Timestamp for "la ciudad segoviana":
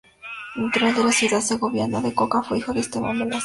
1.03-2.01